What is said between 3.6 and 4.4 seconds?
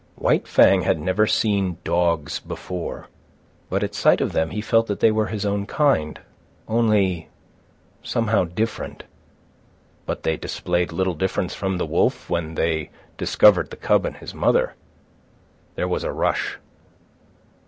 but at sight of